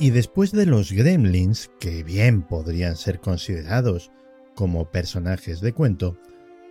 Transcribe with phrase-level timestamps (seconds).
[0.00, 4.10] Y después de los gremlins, que bien podrían ser considerados
[4.56, 6.18] como personajes de cuento,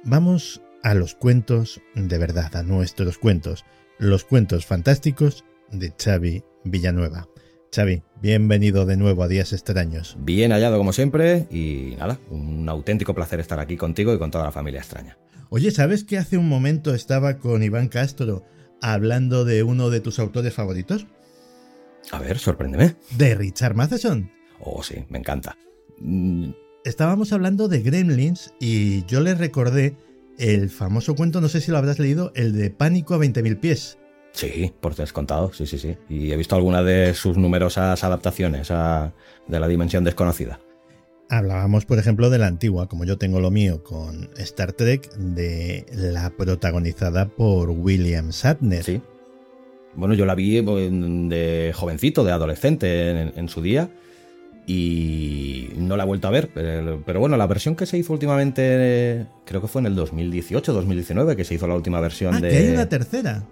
[0.04, 3.64] vamos a los cuentos de verdad, a nuestros cuentos,
[3.98, 7.30] los cuentos fantásticos de Xavi Villanueva.
[7.74, 10.18] Xavi, bienvenido de nuevo a Días Extraños.
[10.20, 14.44] Bien hallado como siempre y nada, un auténtico placer estar aquí contigo y con toda
[14.44, 15.18] la familia extraña.
[15.50, 18.44] Oye, ¿sabes que hace un momento estaba con Iván Castro
[18.82, 21.08] hablando de uno de tus autores favoritos?
[22.12, 22.96] A ver, sorpréndeme.
[23.18, 24.30] De Richard Matheson.
[24.60, 25.58] Oh, sí, me encanta.
[26.00, 26.52] Mm,
[26.86, 29.96] Estábamos hablando de Gremlins y yo le recordé
[30.38, 33.98] el famoso cuento, no sé si lo habrás leído, el de Pánico a 20.000 pies.
[34.34, 35.96] Sí, por descontado, sí, sí, sí.
[36.10, 39.14] Y he visto algunas de sus numerosas adaptaciones a-
[39.48, 40.60] de la dimensión desconocida.
[41.30, 45.86] Hablábamos, por ejemplo, de la antigua, como yo tengo lo mío con Star Trek, de
[45.94, 48.84] la protagonizada por William Shatner.
[48.84, 49.02] Sí.
[49.96, 53.90] Bueno, yo la vi eh, de jovencito, de adolescente en, en su día.
[54.66, 56.50] Y no la he vuelto a ver.
[56.54, 60.72] Pero, bueno, la versión que se hizo últimamente, eh, creo que fue en el 2018,
[60.74, 62.50] 2019, que se hizo la última versión Ah, de.
[62.50, 63.44] que hay una tercera.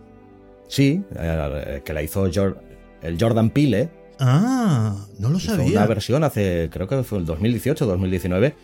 [0.68, 3.90] Sí, eh, que la hizo el Jordan Peele.
[4.20, 5.80] Ah, no lo Hizo sabía.
[5.80, 8.56] una versión hace, creo que fue el 2018, 2019.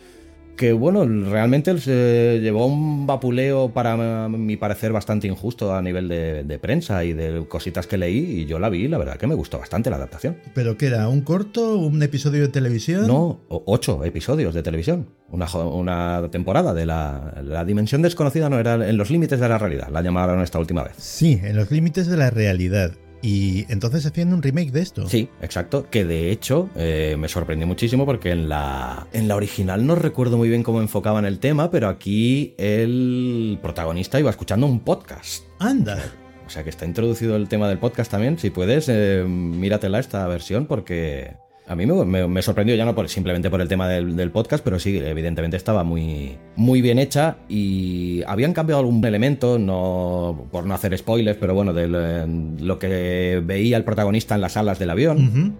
[0.58, 6.42] Que bueno, realmente se llevó un vapuleo para mi parecer bastante injusto a nivel de,
[6.42, 9.36] de prensa y de cositas que leí y yo la vi la verdad que me
[9.36, 10.36] gustó bastante la adaptación.
[10.54, 11.08] ¿Pero qué era?
[11.08, 11.78] ¿Un corto?
[11.78, 13.06] ¿Un episodio de televisión?
[13.06, 18.74] No, ocho episodios de televisión, una, una temporada de la, la dimensión desconocida no era
[18.74, 20.94] en los límites de la realidad, la llamaron esta última vez.
[20.98, 22.90] Sí, en los límites de la realidad.
[23.22, 25.08] Y entonces hacían un remake de esto.
[25.08, 25.88] Sí, exacto.
[25.90, 30.36] Que de hecho eh, me sorprendió muchísimo porque en la, en la original no recuerdo
[30.36, 35.44] muy bien cómo enfocaban el tema, pero aquí el protagonista iba escuchando un podcast.
[35.58, 36.02] Anda.
[36.46, 38.38] O sea que está introducido el tema del podcast también.
[38.38, 41.36] Si puedes, eh, míratela esta versión porque
[41.68, 44.30] a mí me, me- me sorprendió ya no por, simplemente por el tema del, del
[44.30, 50.46] podcast, pero sí, evidentemente estaba muy, muy bien hecha y habían cambiado algún elemento, no
[50.50, 52.26] por no hacer spoilers, pero bueno, de lo-
[52.66, 55.56] lo que veía el protagonista en las alas del avión.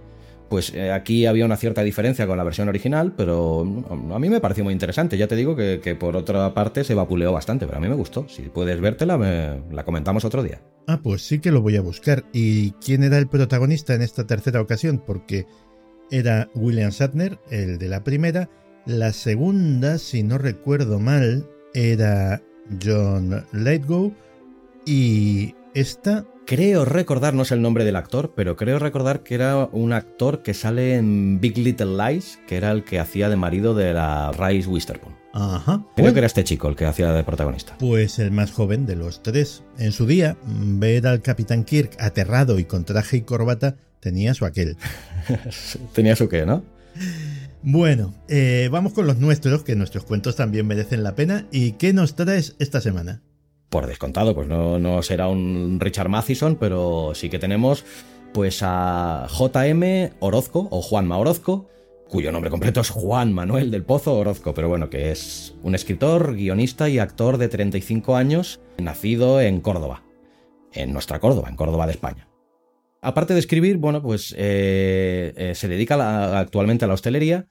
[0.49, 3.61] Pues eh, aquí había una cierta diferencia con la versión original, pero
[4.11, 5.19] a mí me pareció muy interesante.
[5.19, 7.95] Ya te digo que, que por otra parte se vapuleó bastante, pero a mí me
[7.95, 8.27] gustó.
[8.31, 10.63] Si puedes vértela, me- la comentamos otro día.
[10.87, 12.25] Ah, pues sí que lo voy a buscar.
[12.33, 15.03] ¿Y quién era el protagonista en esta tercera ocasión?
[15.07, 15.45] Porque
[16.11, 18.49] era William Shatner, el de la primera.
[18.87, 22.43] La segunda, si no recuerdo mal, era
[22.83, 24.15] John Lithgow.
[24.87, 29.69] Y esta, Creo recordar, no sé el nombre del actor, pero creo recordar que era
[29.71, 33.75] un actor que sale en Big Little Lies, que era el que hacía de marido
[33.75, 35.15] de la Rice Witherspoon.
[35.35, 35.85] ajá.
[35.95, 37.77] Creo Pues- que era este chico el que hacía de protagonista.
[37.79, 39.63] Pues el más joven de los tres.
[39.79, 44.47] En su día, ver al Capitán Kirk aterrado y con traje y corbata tenía su
[44.47, 44.79] aquel.
[45.93, 46.65] Tenía su qué, ¿no?
[47.63, 51.47] Bueno, eh, vamos con los nuestros, que nuestros cuentos también merecen la pena.
[51.53, 53.21] ¿Y qué nos traes esta semana?
[53.69, 57.85] Por descontado, pues no, no será un Richard Matheson, pero sí que tenemos
[58.33, 61.69] pues a JM Orozco o Juanma Orozco,
[62.09, 66.35] cuyo nombre completo es Juan Manuel del Pozo Orozco, pero bueno, que es un escritor,
[66.35, 70.05] guionista y actor de 35 años, nacido en Córdoba,
[70.73, 72.29] en nuestra Córdoba, en Córdoba de España.
[73.01, 77.47] Aparte de escribir, bueno, pues eh, eh, se dedica actualmente a la hostelería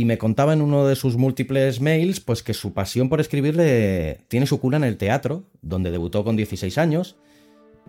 [0.00, 3.56] y me contaba en uno de sus múltiples mails pues que su pasión por escribir
[3.56, 7.16] le- tiene su cuna en el teatro, donde debutó con 16 años.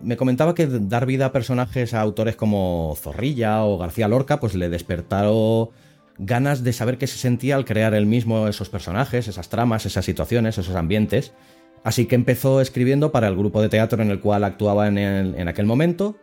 [0.02, 4.54] Me comentaba que dar vida a personajes a autores como Zorrilla o García Lorca pues
[4.54, 5.68] le despertaron
[6.18, 10.04] ganas de saber qué se sentía al crear él mismo esos personajes, esas tramas, esas
[10.04, 11.32] situaciones, esos ambientes.
[11.84, 15.48] Así que empezó escribiendo para el grupo de teatro en el cual actuaba en, en
[15.48, 16.16] aquel momento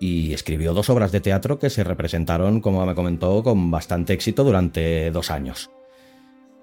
[0.00, 4.42] y escribió dos obras de teatro que se representaron, como me comentó, con bastante éxito
[4.42, 5.70] durante dos años.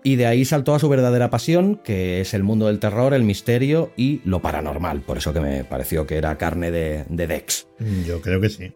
[0.03, 3.23] Y de ahí saltó a su verdadera pasión, que es el mundo del terror, el
[3.23, 7.67] misterio y lo paranormal, por eso que me pareció que era carne de, de Dex.
[8.05, 8.73] Yo creo que sí.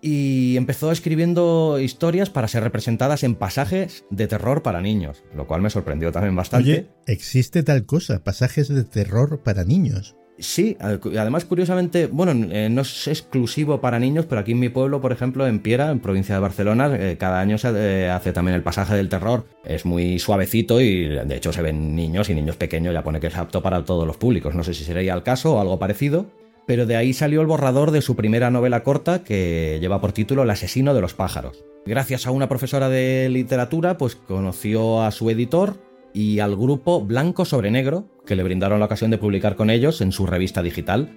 [0.00, 5.60] Y empezó escribiendo historias para ser representadas en pasajes de terror para niños, lo cual
[5.60, 6.70] me sorprendió también bastante.
[6.70, 10.16] Oye, existe tal cosa, pasajes de terror para niños.
[10.40, 15.00] Sí, además curiosamente, bueno, eh, no es exclusivo para niños, pero aquí en mi pueblo,
[15.00, 18.54] por ejemplo, en Piera, en provincia de Barcelona, eh, cada año se eh, hace también
[18.54, 19.46] el pasaje del terror.
[19.64, 23.26] Es muy suavecito y de hecho se ven niños y niños pequeños, ya pone que
[23.26, 24.54] es apto para todos los públicos.
[24.54, 26.26] No sé si sería el caso o algo parecido.
[26.66, 30.42] Pero de ahí salió el borrador de su primera novela corta que lleva por título
[30.42, 31.64] El asesino de los pájaros.
[31.86, 35.78] Gracias a una profesora de literatura, pues conoció a su editor,
[36.12, 40.00] y al grupo Blanco sobre Negro, que le brindaron la ocasión de publicar con ellos
[40.00, 41.10] en su revista digital.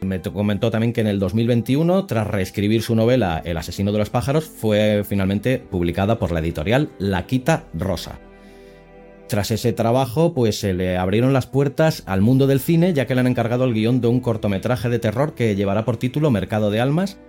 [0.00, 4.10] Me comentó también que en el 2021, tras reescribir su novela El asesino de los
[4.10, 8.18] pájaros, fue finalmente publicada por la editorial La Quita Rosa.
[9.28, 13.14] Tras ese trabajo, pues se le abrieron las puertas al mundo del cine, ya que
[13.14, 16.70] le han encargado el guion de un cortometraje de terror que llevará por título Mercado
[16.70, 17.20] de Almas,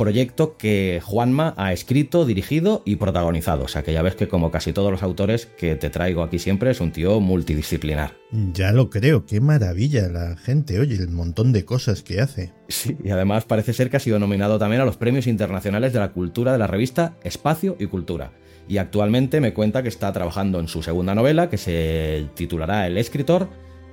[0.00, 3.64] proyecto que Juanma ha escrito, dirigido y protagonizado.
[3.64, 6.38] O sea que ya ves que como casi todos los autores que te traigo aquí
[6.38, 8.14] siempre es un tío multidisciplinar.
[8.54, 12.54] Ya lo creo, qué maravilla la gente, oye, el montón de cosas que hace.
[12.68, 15.98] Sí, y además parece ser que ha sido nominado también a los premios internacionales de
[15.98, 18.32] la cultura de la revista Espacio y Cultura.
[18.68, 22.96] Y actualmente me cuenta que está trabajando en su segunda novela, que se titulará El
[22.96, 23.50] escritor,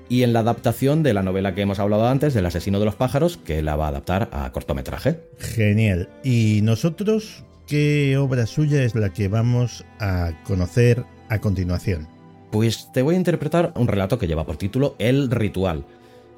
[0.09, 2.95] y en la adaptación de la novela que hemos hablado antes, del asesino de los
[2.95, 5.19] pájaros, que la va a adaptar a cortometraje.
[5.38, 6.09] Genial.
[6.24, 12.07] ¿Y nosotros qué obra suya es la que vamos a conocer a continuación?
[12.51, 15.86] Pues te voy a interpretar un relato que lleva por título El Ritual,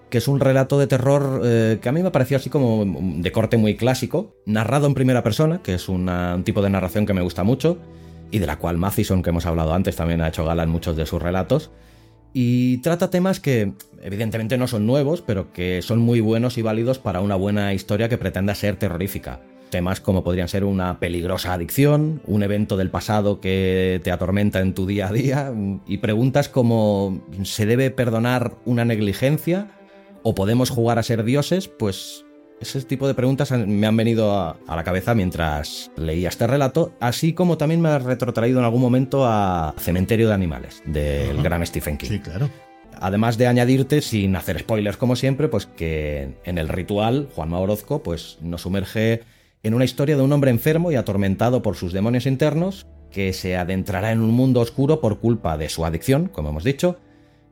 [0.09, 2.83] que es un relato de terror eh, que a mí me pareció así como
[3.21, 6.09] de corte muy clásico, narrado en primera persona, que es un
[6.43, 7.77] tipo de narración que me gusta mucho,
[8.31, 10.95] y de la cual Mathison, que hemos hablado antes, también ha hecho gala en muchos
[10.95, 11.71] de sus relatos
[12.33, 16.99] y trata temas que evidentemente no son nuevos, pero que son muy buenos y válidos
[16.99, 19.41] para una buena historia que pretenda ser terrorífica.
[19.69, 24.73] Temas como podrían ser una peligrosa adicción, un evento del pasado que te atormenta en
[24.73, 25.53] tu día a día,
[25.85, 29.71] y preguntas como ¿se debe perdonar una negligencia?
[30.23, 31.67] ¿O podemos jugar a ser dioses?
[31.67, 32.25] Pues
[32.61, 37.33] ese tipo de preguntas me han venido a, la cabeza mientras leía este relato, así
[37.33, 41.97] como también me ha retrotraído en algún momento a Cementerio de Animales, del gran Stephen
[41.97, 42.07] King.
[42.07, 42.49] Sí, claro.
[43.01, 48.03] Además de añadirte, sin hacer spoilers como siempre, pues que en el ritual, Juan Orozco
[48.03, 49.21] pues, nos sumerge
[49.63, 53.55] en una historia de un hombre enfermo y atormentado por sus demonios internos, que se
[53.55, 56.97] adentrará en un mundo oscuro por culpa de su adicción, como hemos dicho,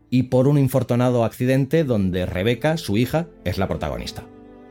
[0.10, 4.24] y por un infortunado accidente donde Rebeca, su hija, es la protagonista.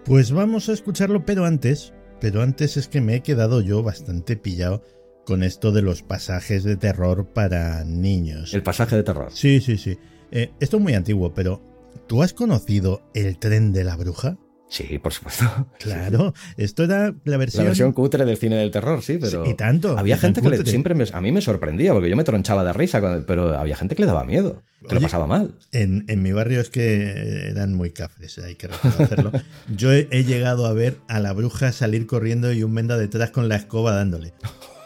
[0.06, 4.37] Pues vamos a escucharlo, pero antes, pero antes es que me he quedado yo bastante
[4.37, 4.85] pillado
[5.25, 8.55] con esto de los pasajes de terror para niños.
[8.55, 9.32] El pasaje de terror.
[9.32, 9.99] Sí, sí, sí.
[10.31, 11.61] Eh, esto es muy antiguo, pero
[12.06, 14.38] ¿tú has conocido el tren de la bruja?
[14.69, 15.45] Sí, por supuesto.
[15.79, 17.65] Claro, esto era la versión...
[17.65, 19.49] La versión cutre del cine del terror, sí, pero...
[19.49, 19.97] y tanto.
[19.97, 23.57] Había gente que siempre a mí me sorprendía, porque yo me tronchaba de risa, pero
[23.57, 25.55] había gente que le daba miedo, que lo pasaba mal.
[25.73, 29.33] En, mi barrio es que eran muy cafres, hay que reconocerlo.
[29.77, 33.49] yo he, llegado a ver a la bruja salir corriendo y un venda detrás con
[33.49, 34.35] la escoba dándole.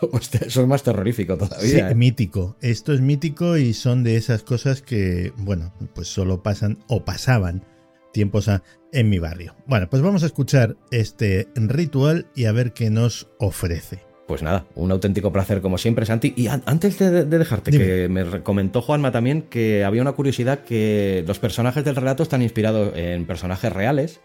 [0.41, 1.69] eso es más terrorífico todavía.
[1.69, 1.94] Sí, ¿eh?
[1.94, 2.56] mítico.
[2.61, 7.65] Esto es mítico y son de esas cosas que, bueno, pues solo pasan o pasaban
[8.12, 8.51] tiempos
[8.93, 9.55] en mi barrio.
[9.67, 14.11] Bueno, pues vamos a escuchar este ritual y a ver qué nos ofrece.
[14.31, 16.33] Pues nada, un auténtico placer como siempre, Santi.
[16.37, 21.41] Y antes de, dejarte, que me comentó Juanma también que había una curiosidad que los
[21.41, 24.21] personajes del relato están inspirados en personajes reales,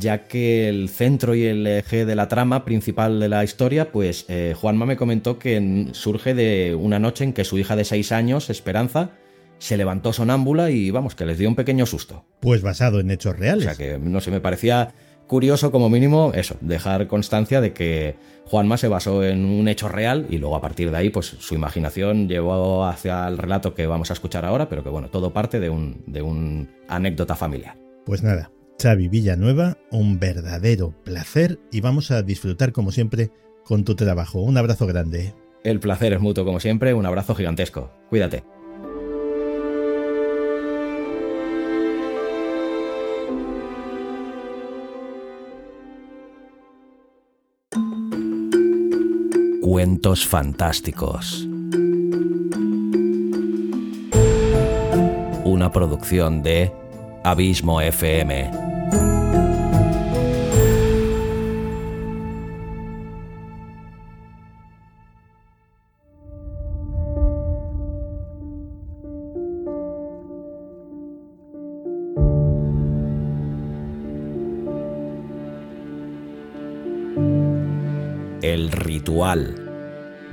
[0.00, 4.24] ya que el centro y el eje de la trama principal de la historia, pues
[4.30, 8.12] eh, Juanma me comentó que surge de una noche en que su hija de seis
[8.12, 9.10] años, Esperanza,
[9.58, 12.24] se levantó sonámbula y vamos, que les dio un pequeño susto.
[12.40, 13.66] Pues basado en hechos reales.
[13.66, 14.94] O sea que, no sé, me parecía
[15.26, 20.26] curioso como mínimo eso, dejar constancia de que Juanma se basó en un hecho real
[20.28, 24.10] y luego a partir de ahí pues su imaginación llevó hacia el relato que vamos
[24.10, 27.76] a escuchar ahora, pero que bueno, todo parte de un, de un anécdota familiar.
[28.04, 33.30] Pues nada, Xavi Villanueva, un verdadero placer y vamos a disfrutar como siempre
[33.64, 34.42] con tu trabajo.
[34.42, 35.34] Un abrazo grande.
[35.62, 37.90] El placer es mutuo como siempre, un abrazo gigantesco.
[38.10, 38.44] Cuídate.
[49.64, 51.48] Cuentos fantásticos.
[55.42, 56.70] Una producción de
[57.24, 58.50] Abismo FM.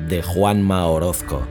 [0.08, 1.46] De Juanma Orozco.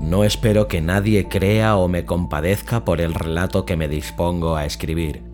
[0.00, 4.66] No espero que nadie crea o me compadezca por el relato que me dispongo a
[4.66, 5.31] escribir.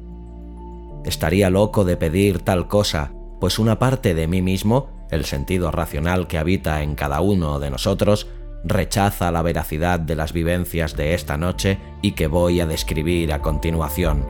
[1.08, 6.26] Estaría loco de pedir tal cosa, pues una parte de mí mismo, el sentido racional
[6.26, 8.26] que habita en cada uno de nosotros,
[8.62, 13.40] rechaza la veracidad de las vivencias de esta noche y que voy a describir a
[13.40, 14.26] continuación.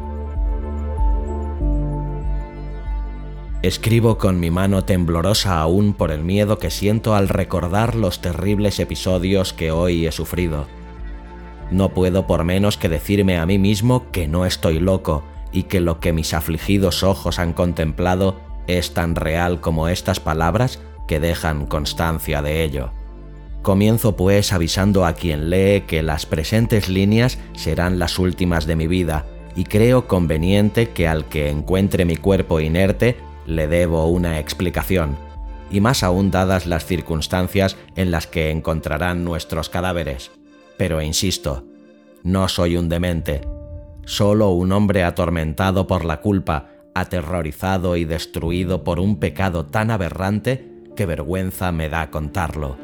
[3.62, 8.78] Escribo con mi mano temblorosa aún por el miedo que siento al recordar los terribles
[8.78, 10.68] episodios que hoy he sufrido.
[11.72, 15.80] No puedo por menos que decirme a mí mismo que no estoy loco y que
[15.80, 21.66] lo que mis afligidos ojos han contemplado es tan real como estas palabras que dejan
[21.66, 22.90] constancia de ello.
[23.62, 28.86] Comienzo pues avisando a quien lee que las presentes líneas serán las últimas de mi
[28.86, 29.26] vida
[29.56, 35.16] y creo conveniente que al que encuentre mi cuerpo inerte le debo una explicación,
[35.70, 40.30] y más aún dadas las circunstancias en las que encontrarán nuestros cadáveres.
[40.76, 41.64] Pero insisto,
[42.22, 43.40] no soy un demente,
[44.08, 50.66] solo un hombre atormentado por la culpa, aterrorizado y destruido por un pecado tan aberrante
[50.96, 52.78] que vergüenza me da contarlo.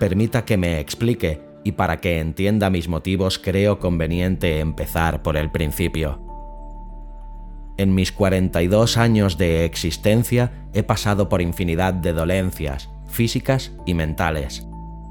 [0.00, 5.52] Permita que me explique y para que entienda mis motivos creo conveniente empezar por el
[5.52, 6.25] principio.
[7.76, 14.66] En mis 42 años de existencia he pasado por infinidad de dolencias, físicas y mentales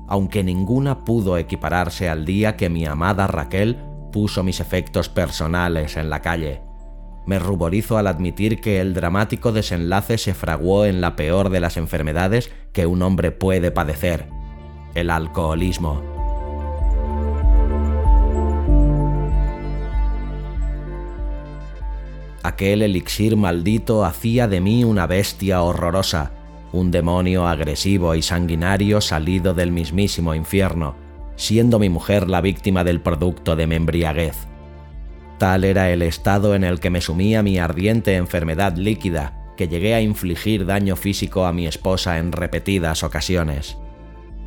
[0.07, 3.77] aunque ninguna pudo equipararse al día que mi amada Raquel
[4.11, 6.61] puso mis efectos personales en la calle.
[7.25, 11.75] Me ruborizo al admitir que el dramático desenlace se fraguó en la peor de las
[11.75, 14.27] enfermedades que un hombre puede padecer,
[14.93, 16.14] el alcoholismo.
[22.45, 26.31] Aquel elixir maldito hacía de mí una bestia horrorosa,
[26.73, 30.95] un demonio agresivo y sanguinario salido del mismísimo infierno,
[31.37, 34.35] siendo mi mujer la víctima del producto de mi embriaguez.
[35.39, 39.95] Tal era el estado en el que me sumía mi ardiente enfermedad líquida, que llegué
[39.95, 43.75] a infligir daño físico a mi esposa en repetidas ocasiones.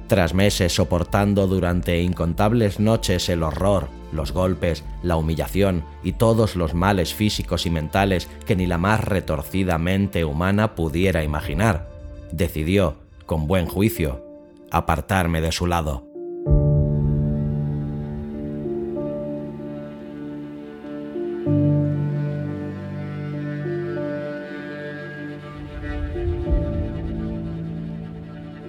[0.08, 6.72] Tras meses soportando durante incontables noches el horror, los golpes, la humillación y todos los
[6.72, 11.90] males físicos y mentales que ni la más retorcida mente humana pudiera imaginar,
[12.32, 12.96] decidió,
[13.26, 14.24] con buen juicio,
[14.70, 16.08] apartarme de su lado.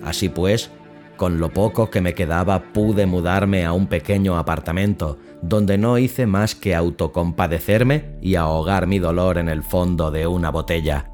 [0.03, 0.69] Así pues,
[1.19, 6.25] con lo poco que me quedaba pude mudarme a un pequeño apartamento, donde no hice
[6.25, 11.11] más que autocompadecerme y ahogar mi dolor en el fondo de una botella.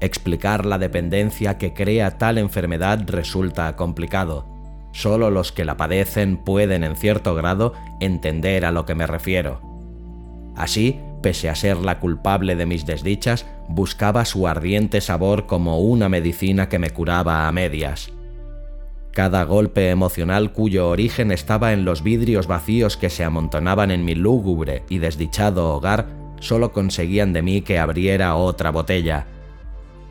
[0.00, 4.46] Explicar la dependencia que crea tal enfermedad resulta complicado.
[4.90, 9.60] Solo los que la padecen pueden en cierto grado entender a lo que me refiero.
[10.56, 16.08] Así, pese a ser la culpable de mis desdichas, buscaba su ardiente sabor como una
[16.08, 18.10] medicina que me curaba a medias.
[19.12, 24.14] Cada golpe emocional cuyo origen estaba en los vidrios vacíos que se amontonaban en mi
[24.14, 26.06] lúgubre y desdichado hogar,
[26.38, 29.26] solo conseguían de mí que abriera otra botella,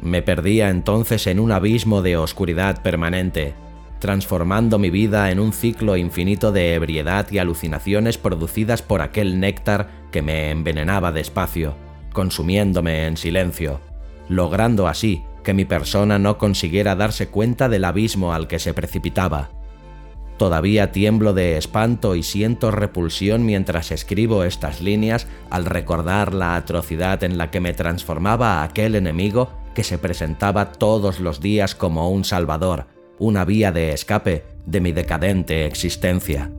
[0.01, 3.53] me perdía entonces en un abismo de oscuridad permanente,
[3.99, 9.89] transformando mi vida en un ciclo infinito de ebriedad y alucinaciones producidas por aquel néctar
[10.11, 11.75] que me envenenaba despacio,
[12.13, 13.81] consumiéndome en silencio,
[14.29, 19.49] logrando así que mi persona no consiguiera darse cuenta del abismo al que se precipitaba.
[20.37, 27.23] Todavía tiemblo de espanto y siento repulsión mientras escribo estas líneas al recordar la atrocidad
[27.23, 32.25] en la que me transformaba aquel enemigo que se presentaba todos los días como un
[32.25, 32.85] salvador,
[33.17, 36.51] una vía de escape de mi decadente existencia.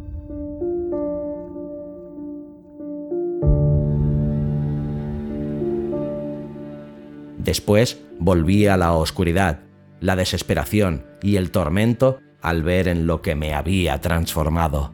[7.43, 9.61] Después volví a la oscuridad,
[9.99, 14.93] la desesperación y el tormento al ver en lo que me había transformado.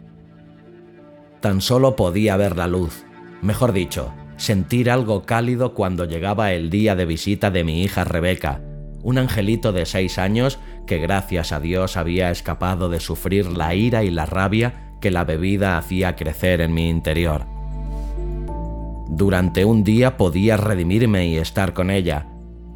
[1.40, 3.04] Tan solo podía ver la luz,
[3.42, 8.60] mejor dicho, sentir algo cálido cuando llegaba el día de visita de mi hija Rebeca,
[9.02, 14.04] un angelito de seis años que gracias a Dios había escapado de sufrir la ira
[14.04, 17.44] y la rabia que la bebida hacía crecer en mi interior.
[19.08, 22.28] Durante un día podía redimirme y estar con ella,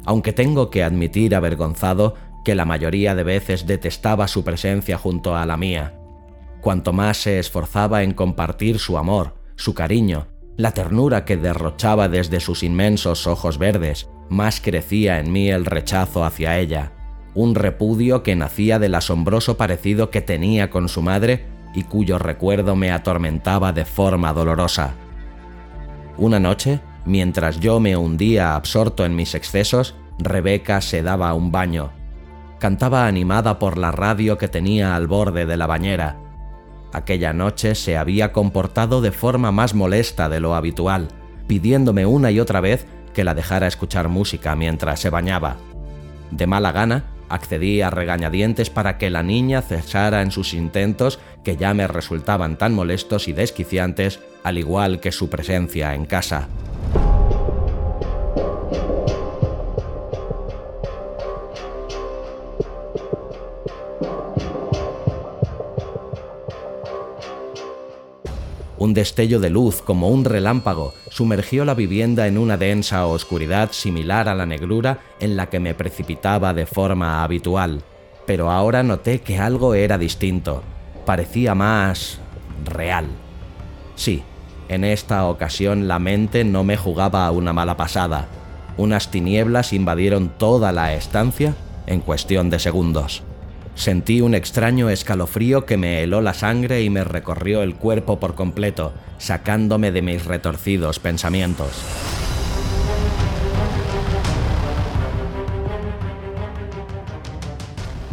[0.05, 5.45] aunque tengo que admitir avergonzado que la mayoría de veces detestaba su presencia junto a
[5.45, 5.93] la mía.
[6.61, 10.27] Cuanto más se esforzaba en compartir su amor, su cariño
[10.57, 16.23] la ternura que derrochaba desde sus inmensos ojos verdes, más crecía en mí el rechazo
[16.23, 16.91] hacia ella,
[17.33, 22.75] un repudio que nacía del asombroso parecido que tenía con su madre y cuyo recuerdo
[22.75, 24.93] me atormentaba de forma dolorosa.
[26.17, 31.91] Una noche, mientras yo me hundía absorto en mis excesos, Rebeca se daba un baño.
[32.59, 36.17] Cantaba animada por la radio que tenía al borde de la bañera.
[36.93, 41.07] Aquella noche se había comportado de forma más molesta de lo habitual,
[41.47, 45.57] pidiéndome una y otra vez que la dejara escuchar música mientras se bañaba.
[46.29, 51.57] De mala gana, accedí a regañadientes para que la niña cesara en sus intentos que
[51.57, 56.47] ya me resultaban tan molestos y desquiciantes, al igual que su presencia en casa.
[68.81, 74.27] Un destello de luz como un relámpago sumergió la vivienda en una densa oscuridad similar
[74.27, 77.83] a la negrura en la que me precipitaba de forma habitual.
[78.25, 80.63] Pero ahora noté que algo era distinto.
[81.05, 82.17] Parecía más...
[82.65, 83.05] real.
[83.93, 84.23] Sí,
[84.67, 88.29] en esta ocasión la mente no me jugaba a una mala pasada.
[88.77, 91.53] Unas tinieblas invadieron toda la estancia
[91.85, 93.21] en cuestión de segundos.
[93.75, 98.35] Sentí un extraño escalofrío que me heló la sangre y me recorrió el cuerpo por
[98.35, 101.69] completo, sacándome de mis retorcidos pensamientos.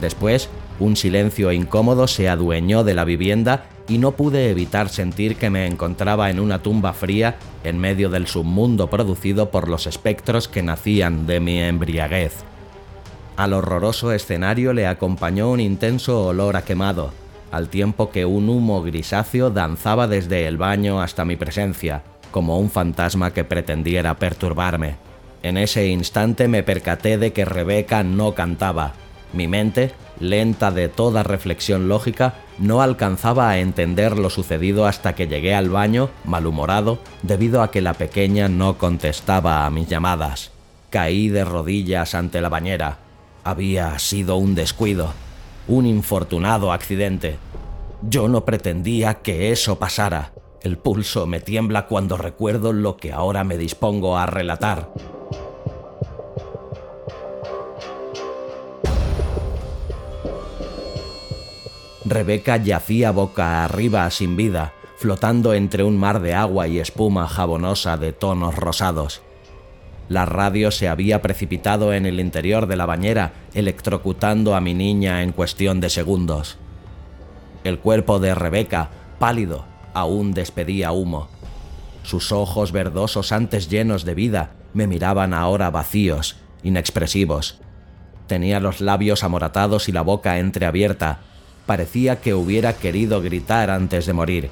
[0.00, 0.48] Después,
[0.78, 5.66] un silencio incómodo se adueñó de la vivienda y no pude evitar sentir que me
[5.66, 11.26] encontraba en una tumba fría en medio del submundo producido por los espectros que nacían
[11.26, 12.44] de mi embriaguez.
[13.38, 17.12] Al horroroso escenario le acompañó un intenso olor a quemado,
[17.52, 22.69] al tiempo que un humo grisáceo danzaba desde el baño hasta mi presencia, como un
[22.69, 24.97] fantasma que pretendiera perturbarme.
[25.45, 28.95] En ese instante me percaté de que Rebeca no cantaba.
[29.32, 35.28] Mi mente, lenta de toda reflexión lógica, no alcanzaba a entender lo sucedido hasta que
[35.28, 40.50] llegué al baño, malhumorado, debido a que la pequeña no contestaba a mis llamadas.
[40.91, 42.99] Caí de rodillas ante la bañera,
[43.49, 45.13] había sido un descuido,
[45.67, 47.39] un infortunado accidente.
[48.02, 50.32] Yo no pretendía que eso pasara.
[50.63, 54.91] El pulso me tiembla cuando recuerdo lo que ahora me dispongo a relatar.
[62.04, 67.97] Rebeca yacía boca arriba sin vida, flotando entre un mar de agua y espuma jabonosa
[67.97, 69.23] de tonos rosados.
[70.08, 75.23] La radio se había precipitado en el interior de la bañera, electrocutando a mi niña
[75.23, 76.56] en cuestión de segundos.
[77.64, 81.28] El cuerpo de Rebeca, pálido, aún despedía humo.
[82.02, 87.60] Sus ojos verdosos antes llenos de vida me miraban ahora vacíos, inexpresivos.
[88.26, 91.21] Tenía los labios amoratados y la boca entreabierta.
[91.66, 94.50] Parecía que hubiera querido gritar antes de morir.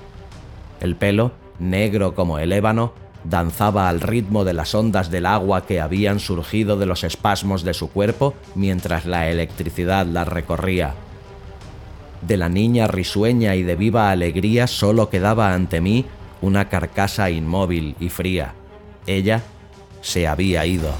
[0.80, 2.92] El pelo, negro como el ébano,
[3.28, 7.74] danzaba al ritmo de las ondas del agua que habían surgido de los espasmos de
[7.74, 10.94] su cuerpo mientras la electricidad la recorría.
[12.22, 16.06] De la niña risueña y de viva alegría solo quedaba ante mí
[16.40, 18.54] una carcasa inmóvil y fría.
[19.06, 19.42] Ella
[20.00, 20.92] se había ido.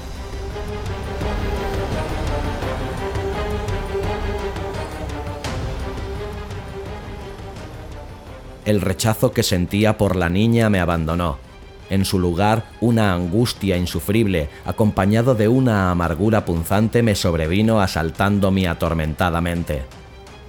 [8.65, 11.46] El rechazo que sentía por la niña me abandonó
[11.89, 18.65] en su lugar, una angustia insufrible, acompañado de una amargura punzante, me sobrevino asaltando mi
[18.65, 19.83] atormentada mente.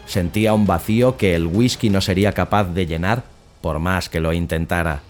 [0.06, 3.24] Sentía un vacío que el whisky no sería capaz de llenar
[3.60, 5.00] por más que lo intentara.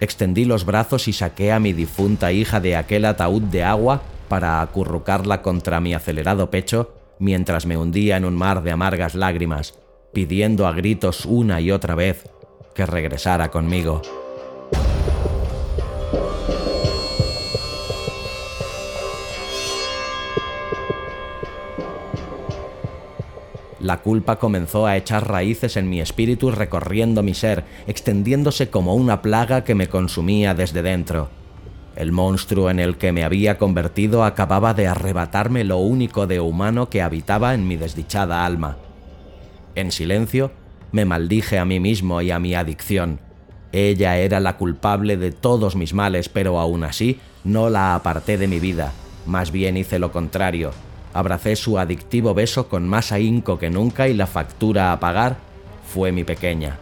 [0.00, 4.60] Extendí los brazos y saqué a mi difunta hija de aquel ataúd de agua para
[4.60, 9.74] acurrucarla contra mi acelerado pecho mientras me hundía en un mar de amargas lágrimas,
[10.12, 12.28] pidiendo a gritos una y otra vez
[12.74, 14.02] que regresara conmigo.
[23.82, 29.22] La culpa comenzó a echar raíces en mi espíritu recorriendo mi ser, extendiéndose como una
[29.22, 31.30] plaga que me consumía desde dentro.
[31.96, 36.88] El monstruo en el que me había convertido acababa de arrebatarme lo único de humano
[36.90, 38.76] que habitaba en mi desdichada alma.
[39.74, 40.52] En silencio,
[40.92, 43.18] me maldije a mí mismo y a mi adicción.
[43.72, 48.46] Ella era la culpable de todos mis males, pero aún así no la aparté de
[48.46, 48.92] mi vida.
[49.26, 50.70] Más bien hice lo contrario,
[51.14, 55.36] Abracé su adictivo beso con más ahínco que nunca y la factura a pagar
[55.92, 56.78] fue mi pequeña.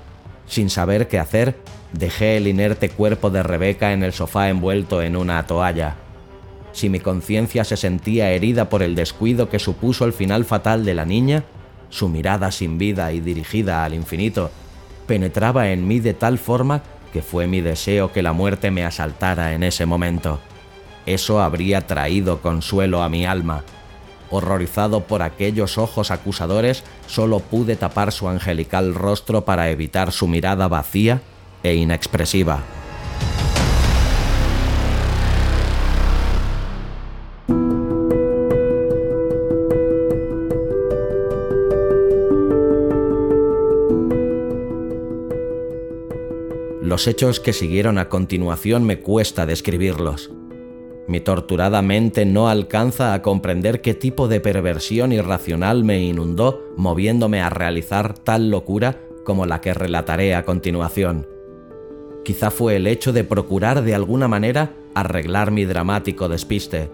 [0.46, 1.56] Sin saber qué hacer,
[1.92, 5.96] dejé el inerte cuerpo de Rebeca en el sofá envuelto en una toalla.
[6.72, 10.94] Si mi conciencia se sentía herida por el descuido que supuso el final fatal de
[10.94, 11.44] la niña,
[11.88, 14.50] su mirada sin vida y dirigida al infinito
[15.06, 19.54] penetraba en mí de tal forma que fue mi deseo que la muerte me asaltara
[19.54, 20.38] en ese momento.
[21.04, 23.64] Eso habría traído consuelo a mi alma.
[24.30, 30.68] Horrorizado por aquellos ojos acusadores, solo pude tapar su angelical rostro para evitar su mirada
[30.68, 31.20] vacía
[31.62, 32.62] e inexpresiva.
[46.90, 50.30] Los hechos que siguieron a continuación me cuesta describirlos.
[51.10, 57.40] Mi torturada mente no alcanza a comprender qué tipo de perversión irracional me inundó moviéndome
[57.40, 61.26] a realizar tal locura como la que relataré a continuación.
[62.24, 66.90] Quizá fue el hecho de procurar de alguna manera arreglar mi dramático despiste.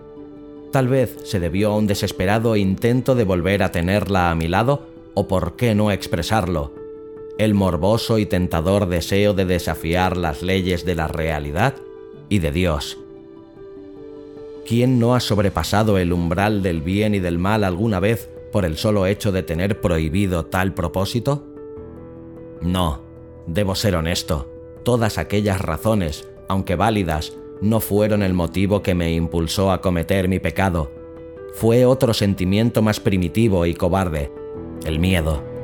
[0.73, 4.87] Tal vez se debió a un desesperado intento de volver a tenerla a mi lado,
[5.13, 6.73] o por qué no expresarlo,
[7.37, 11.75] el morboso y tentador deseo de desafiar las leyes de la realidad
[12.31, 12.97] y de Dios.
[14.67, 18.77] ¿Quién no ha sobrepasado el umbral del bien y del mal alguna vez por el
[18.77, 21.47] solo hecho de tener prohibido tal propósito?
[22.61, 23.03] No,
[23.47, 24.51] debo ser honesto.
[24.83, 30.41] Todas aquellas razones, aunque válidas, no fueron el motivo que me impulsó a cometer mi
[30.41, 30.91] pecado.
[31.55, 34.33] Fue otro sentimiento más primitivo y cobarde,
[34.85, 35.56] el miedo.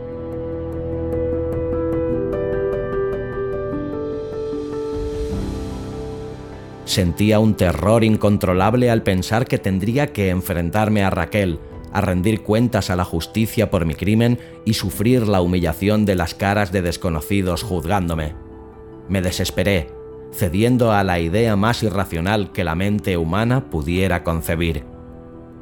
[6.85, 11.59] Sentía un terror incontrolable al pensar que tendría que enfrentarme a Raquel,
[11.93, 16.35] a rendir cuentas a la justicia por mi crimen y sufrir la humillación de las
[16.35, 18.35] caras de desconocidos juzgándome.
[19.09, 19.89] Me desesperé,
[20.33, 24.85] cediendo a la idea más irracional que la mente humana pudiera concebir.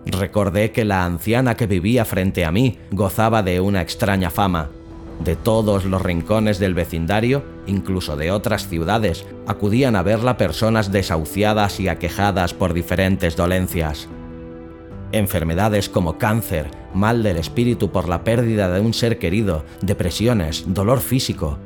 [0.06, 4.70] Recordé que la anciana que vivía frente a mí gozaba de una extraña fama,
[5.24, 11.80] de todos los rincones del vecindario, incluso de otras ciudades, acudían a verla personas desahuciadas
[11.80, 14.08] y aquejadas por diferentes dolencias.
[15.12, 21.00] Enfermedades como cáncer, mal del espíritu por la pérdida de un ser querido, depresiones, dolor
[21.00, 21.58] físico.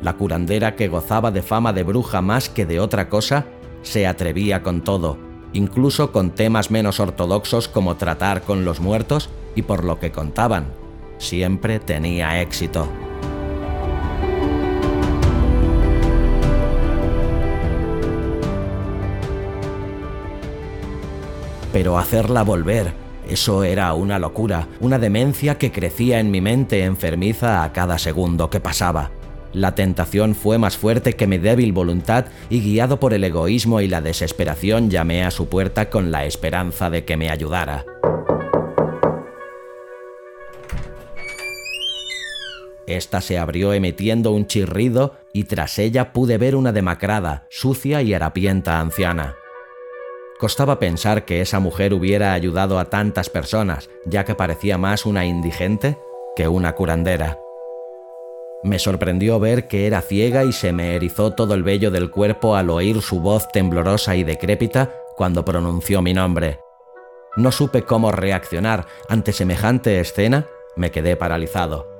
[0.00, 3.46] La curandera que gozaba de fama de bruja más que de otra cosa,
[3.82, 5.18] se atrevía con todo,
[5.52, 10.66] incluso con temas menos ortodoxos como tratar con los muertos y por lo que contaban,
[11.22, 12.88] siempre tenía éxito.
[21.72, 22.92] Pero hacerla volver,
[23.28, 28.50] eso era una locura, una demencia que crecía en mi mente enfermiza a cada segundo
[28.50, 29.10] que pasaba.
[29.54, 33.88] La tentación fue más fuerte que mi débil voluntad y guiado por el egoísmo y
[33.88, 37.84] la desesperación llamé a su puerta con la esperanza de que me ayudara.
[42.86, 48.12] Esta se abrió emitiendo un chirrido y tras ella pude ver una demacrada, sucia y
[48.14, 49.36] harapienta anciana.
[50.38, 55.24] Costaba pensar que esa mujer hubiera ayudado a tantas personas, ya que parecía más una
[55.24, 55.96] indigente
[56.34, 57.38] que una curandera.
[58.64, 62.56] Me sorprendió ver que era ciega y se me erizó todo el vello del cuerpo
[62.56, 66.58] al oír su voz temblorosa y decrépita cuando pronunció mi nombre.
[67.36, 71.91] No supe cómo reaccionar ante semejante escena, me quedé paralizado.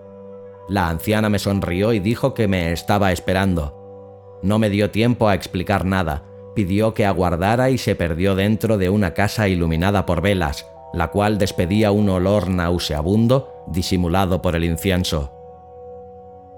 [0.69, 4.41] La anciana me sonrió y dijo que me estaba esperando.
[4.43, 6.25] No me dio tiempo a explicar nada.
[6.55, 11.39] Pidió que aguardara y se perdió dentro de una casa iluminada por velas, la cual
[11.39, 15.33] despedía un olor nauseabundo disimulado por el incienso.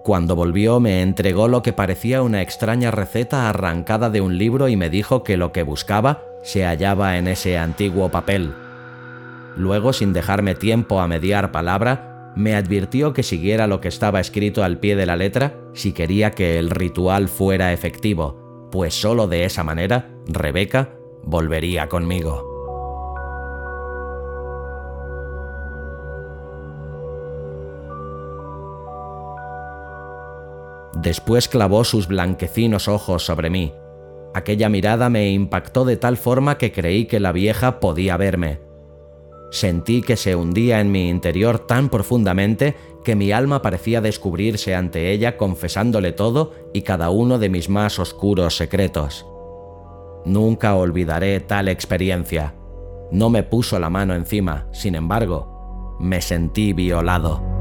[0.03, 4.77] Cuando volvió me entregó lo que parecía una extraña receta arrancada de un libro y
[4.77, 8.53] me dijo que lo que buscaba se hallaba en ese antiguo papel.
[9.57, 14.65] Luego, sin dejarme tiempo a mediar palabra, me advirtió que siguiera lo que estaba escrito
[14.65, 19.45] al pie de la letra si quería que el ritual fuera efectivo, pues sólo de
[19.45, 22.55] esa manera Rebeca volvería conmigo.
[31.05, 33.75] Después clavó sus blanquecinos ojos sobre mí.
[34.33, 38.64] Aquella mirada me impactó de tal forma que creí que la vieja podía verme.
[39.55, 45.13] Sentí que se hundía en mi interior tan profundamente que mi alma parecía descubrirse ante
[45.13, 49.25] ella confesándole todo y cada uno de mis más oscuros secretos.
[50.25, 52.57] Nunca olvidaré tal experiencia.
[53.13, 57.54] No me puso la mano encima, sin embargo, me sentí violado.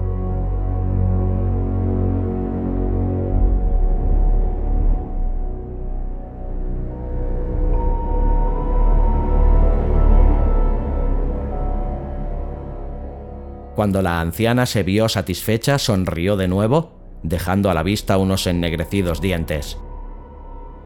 [13.76, 16.92] Cuando la anciana se vio satisfecha, sonrió de nuevo,
[17.24, 19.78] dejando a la vista unos ennegrecidos dientes.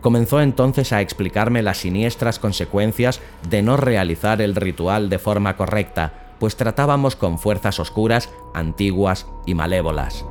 [0.01, 3.19] Comenzó entonces a explicarme las siniestras consecuencias
[3.49, 9.53] de no realizar el ritual de forma correcta, pues tratábamos con fuerzas oscuras, antiguas y
[9.53, 10.23] malévolas.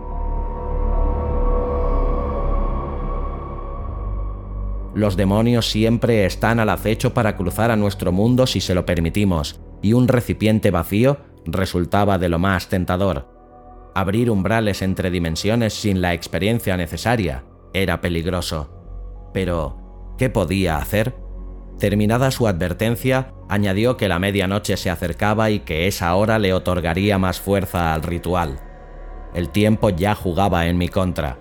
[4.95, 9.61] Los demonios siempre están al acecho para cruzar a nuestro mundo si se lo permitimos,
[9.83, 13.29] y un recipiente vacío resultaba de lo más tentador.
[13.95, 18.71] Abrir umbrales entre dimensiones sin la experiencia necesaria era peligroso.
[19.33, 21.15] Pero, ¿qué podía hacer?
[21.79, 27.19] Terminada su advertencia, añadió que la medianoche se acercaba y que esa hora le otorgaría
[27.19, 28.61] más fuerza al ritual.
[29.35, 31.39] El tiempo ya jugaba en mi contra.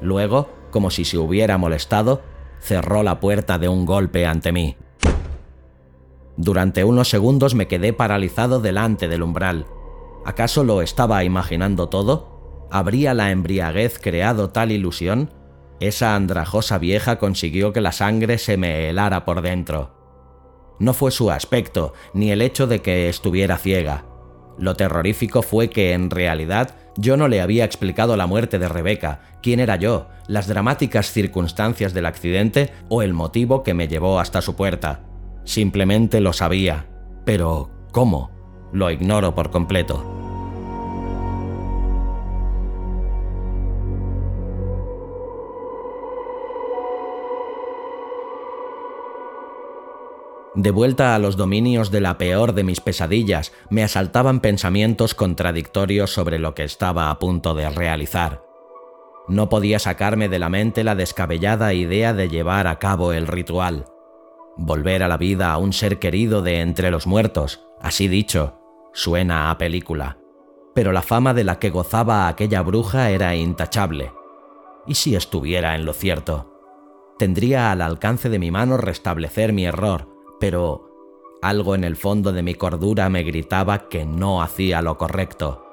[0.00, 2.22] Luego, como si se hubiera molestado,
[2.60, 4.76] cerró la puerta de un golpe ante mí.
[6.36, 9.66] Durante unos segundos me quedé paralizado delante del umbral.
[10.24, 12.68] ¿Acaso lo estaba imaginando todo?
[12.70, 15.32] ¿Habría la embriaguez creado tal ilusión?
[15.80, 19.94] Esa andrajosa vieja consiguió que la sangre se me helara por dentro.
[20.78, 24.04] No fue su aspecto, ni el hecho de que estuviera ciega.
[24.58, 29.38] Lo terrorífico fue que en realidad yo no le había explicado la muerte de Rebeca,
[29.42, 34.42] quién era yo, las dramáticas circunstancias del accidente o el motivo que me llevó hasta
[34.42, 35.02] su puerta.
[35.46, 36.86] Simplemente lo sabía.
[37.24, 38.30] Pero, ¿cómo?
[38.72, 40.12] Lo ignoro por completo.
[50.56, 56.12] De vuelta a los dominios de la peor de mis pesadillas, me asaltaban pensamientos contradictorios
[56.12, 58.42] sobre lo que estaba a punto de realizar.
[59.28, 63.84] No podía sacarme de la mente la descabellada idea de llevar a cabo el ritual.
[64.56, 68.58] Volver a la vida a un ser querido de entre los muertos, así dicho,
[68.92, 70.18] suena a película.
[70.74, 74.12] Pero la fama de la que gozaba aquella bruja era intachable.
[74.86, 76.52] ¿Y si estuviera en lo cierto?
[77.18, 80.86] Tendría al alcance de mi mano restablecer mi error, pero
[81.42, 85.64] algo en el fondo de mi cordura me gritaba que no hacía lo correcto.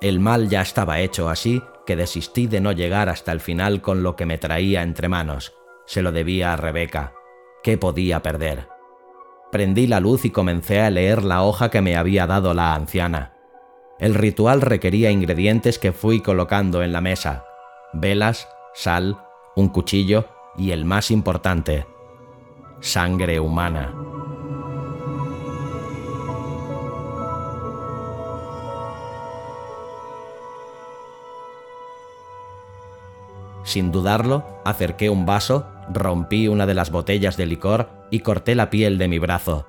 [0.00, 4.02] El mal ya estaba hecho así que desistí de no llegar hasta el final con
[4.02, 5.54] lo que me traía entre manos.
[5.86, 7.17] Se lo debía a Rebeca.
[7.62, 8.68] ¿Qué podía perder?
[9.50, 13.34] Prendí la luz y comencé a leer la hoja que me había dado la anciana.
[13.98, 17.44] El ritual requería ingredientes que fui colocando en la mesa.
[17.92, 19.18] Velas, sal,
[19.56, 21.86] un cuchillo y el más importante,
[22.80, 23.94] sangre humana.
[33.68, 38.70] Sin dudarlo, acerqué un vaso, rompí una de las botellas de licor y corté la
[38.70, 39.66] piel de mi brazo.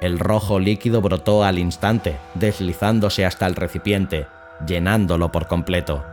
[0.00, 4.28] El rojo líquido brotó al instante, deslizándose hasta el recipiente,
[4.64, 6.04] llenándolo por completo.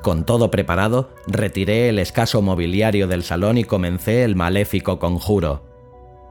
[0.00, 5.64] Con todo preparado, retiré el escaso mobiliario del salón y comencé el maléfico conjuro.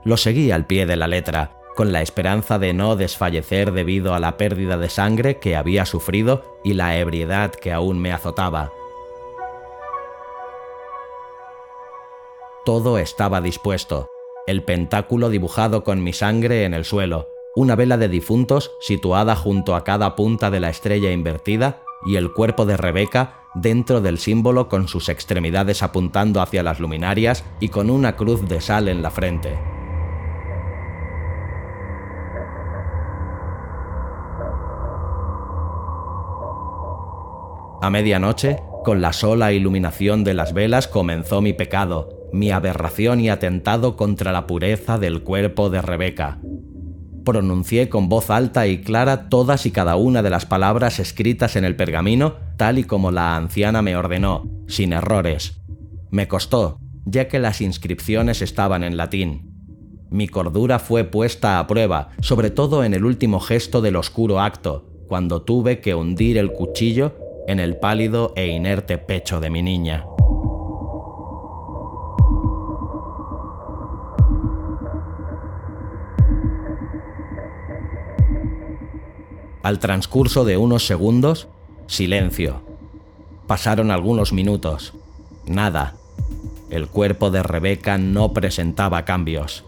[0.05, 4.21] Lo seguí al pie de la letra, con la esperanza de no desfallecer debido a
[4.21, 8.71] la pérdida de sangre que había sufrido y la ebriedad que aún me azotaba.
[12.67, 14.09] Todo estaba dispuesto.
[14.45, 19.73] El pentáculo dibujado con mi sangre en el suelo, una vela de difuntos situada junto
[19.73, 24.67] a cada punta de la estrella invertida y el cuerpo de Rebeca dentro del símbolo
[24.67, 29.11] con sus extremidades apuntando hacia las luminarias y con una cruz de sal en la
[29.11, 29.57] frente.
[37.81, 43.29] A medianoche, con la sola iluminación de las velas comenzó mi pecado, mi aberración y
[43.29, 46.39] atentado contra la pureza del cuerpo de Rebeca
[47.27, 51.65] pronuncié con voz alta y clara todas y cada una de las palabras escritas en
[51.65, 55.59] el pergamino, tal y como la anciana me ordenó, sin errores.
[56.09, 59.51] Me costó, ya que las inscripciones estaban en latín.
[60.09, 64.89] Mi cordura fue puesta a prueba, sobre todo en el último gesto del oscuro acto,
[65.09, 70.05] cuando tuve que hundir el cuchillo en el pálido e inerte pecho de mi niña.
[79.63, 81.47] Al transcurso de unos segundos,
[81.87, 82.61] silencio.
[83.47, 84.93] Pasaron algunos minutos.
[85.45, 85.95] Nada.
[86.69, 89.63] El cuerpo de Rebeca no presentaba cambios.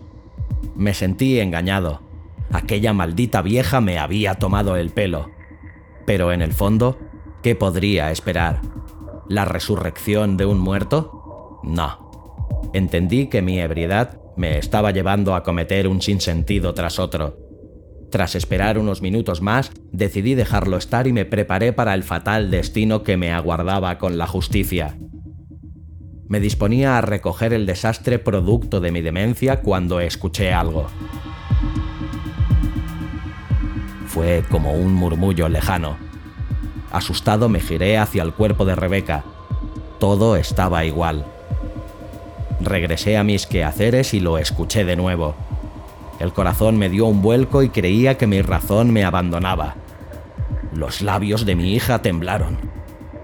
[0.76, 2.02] Me sentí engañado.
[2.52, 5.32] Aquella maldita vieja me había tomado el pelo.
[6.06, 6.98] Pero en el fondo,
[7.42, 8.62] ¿qué podría esperar?
[9.28, 11.60] ¿La resurrección de un muerto?
[11.64, 12.70] No.
[12.74, 17.49] Entendí que mi ebriedad me estaba llevando a cometer un sinsentido tras otro
[18.12, 23.04] Tras esperar unos minutos más, decidí dejarlo estar y me preparé para el fatal destino
[23.04, 24.98] que me aguardaba con la justicia.
[26.28, 30.88] Me disponía a recoger el desastre producto de mi demencia cuando escuché algo.
[34.08, 35.98] Fue como un murmullo lejano.
[36.92, 39.24] Asustado me giré hacia el cuerpo de Rebeca.
[40.00, 41.26] Todo estaba igual.
[42.60, 45.36] Regresé a mis quehaceres y lo escuché de nuevo.
[46.20, 49.76] El corazón me dio un vuelco y creía que mi razón me abandonaba.
[50.74, 52.58] Los labios de mi hija temblaron.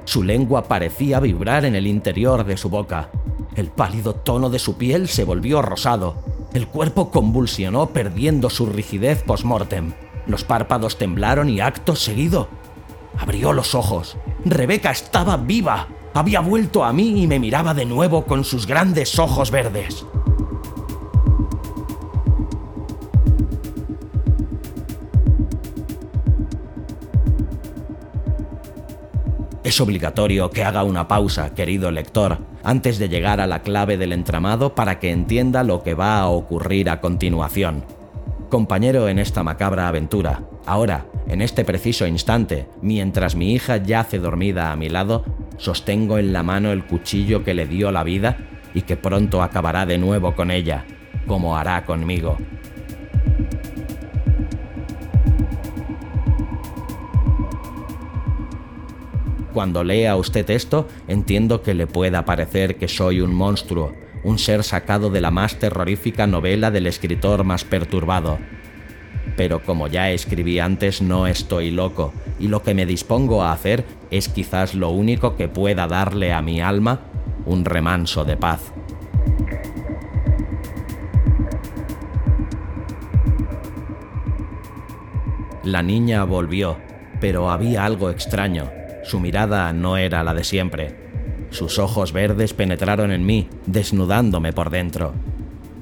[0.05, 3.10] Su lengua parecía vibrar en el interior de su boca.
[3.55, 6.23] El pálido tono de su piel se volvió rosado.
[6.53, 9.93] El cuerpo convulsionó perdiendo su rigidez post-mortem.
[10.27, 12.47] Los párpados temblaron y acto seguido
[13.17, 14.17] abrió los ojos.
[14.43, 15.88] Rebeca estaba viva.
[16.13, 20.05] Había vuelto a mí y me miraba de nuevo con sus grandes ojos verdes.
[29.75, 34.13] Es obligatorio que haga una pausa, querido lector, antes de llegar a la clave del
[34.13, 37.83] entramado para que entienda lo que va a ocurrir a continuación.
[38.47, 44.71] Compañero en esta macabra aventura, ahora, en este preciso instante, mientras mi hija yace dormida
[44.71, 45.25] a mi lado,
[45.57, 48.38] sostengo en la mano el cuchillo que le dio la vida
[48.73, 50.85] y que pronto acabará de nuevo con ella,
[51.27, 52.38] como hará conmigo.
[59.56, 63.94] Cuando lea usted esto, entiendo que le pueda parecer que soy un monstruo,
[64.26, 68.38] un ser sacado de la más terrorífica novela del escritor más perturbado.
[69.38, 73.86] Pero como ya escribí antes, no estoy loco, y lo que me dispongo a hacer
[74.12, 77.00] es quizás lo único que pueda darle a mi alma
[77.46, 78.74] un remanso de paz.
[85.63, 86.76] La niña volvió,
[87.22, 88.70] pero había algo extraño.
[89.06, 91.48] Su mirada no era la de siempre.
[91.52, 95.13] Sus ojos verdes penetraron en mí, desnudándome por dentro.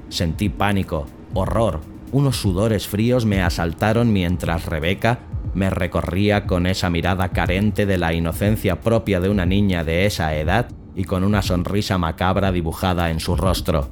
[0.09, 1.79] Sentí pánico, horror,
[2.11, 5.19] unos sudores fríos me asaltaron mientras Rebeca
[5.53, 10.35] me recorría con esa mirada carente de la inocencia propia de una niña de esa
[10.35, 13.89] edad y con una sonrisa macabra dibujada en su rostro.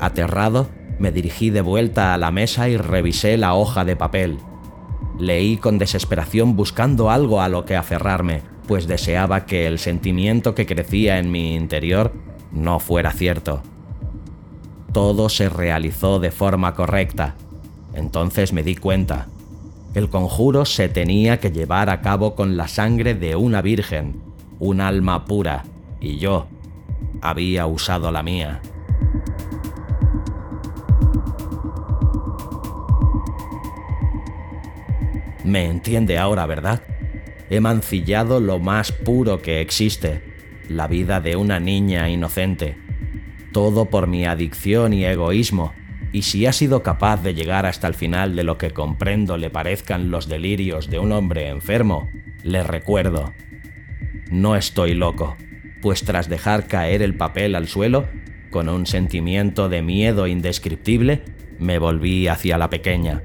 [0.00, 0.68] Aterrado,
[1.00, 4.38] me dirigí de vuelta a la mesa y revisé la hoja de papel.
[5.18, 10.66] Leí con desesperación buscando algo a lo que aferrarme, pues deseaba que el sentimiento que
[10.66, 12.12] crecía en mi interior
[12.52, 13.62] no fuera cierto.
[14.92, 17.34] Todo se realizó de forma correcta.
[17.94, 19.26] Entonces me di cuenta.
[19.94, 24.20] El conjuro se tenía que llevar a cabo con la sangre de una virgen,
[24.58, 25.64] un alma pura,
[25.98, 26.46] y yo
[27.22, 28.60] había usado la mía.
[35.50, 36.80] Me entiende ahora, ¿verdad?
[37.50, 40.22] He mancillado lo más puro que existe,
[40.68, 42.76] la vida de una niña inocente.
[43.50, 45.72] Todo por mi adicción y egoísmo,
[46.12, 49.50] y si ha sido capaz de llegar hasta el final de lo que comprendo le
[49.50, 52.08] parezcan los delirios de un hombre enfermo,
[52.44, 53.32] le recuerdo.
[54.30, 55.36] No estoy loco,
[55.82, 58.06] pues tras dejar caer el papel al suelo,
[58.50, 61.22] con un sentimiento de miedo indescriptible,
[61.58, 63.24] me volví hacia la pequeña.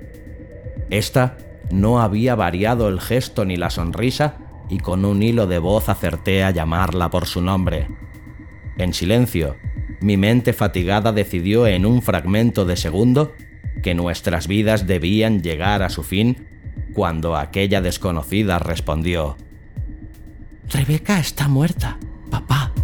[0.89, 1.37] Esta
[1.71, 4.37] no había variado el gesto ni la sonrisa
[4.69, 7.87] y con un hilo de voz acerté a llamarla por su nombre.
[8.77, 9.55] En silencio,
[10.01, 13.33] mi mente fatigada decidió en un fragmento de segundo
[13.83, 16.47] que nuestras vidas debían llegar a su fin
[16.93, 19.35] cuando aquella desconocida respondió,
[20.69, 21.97] Rebeca está muerta,
[22.31, 22.74] papá.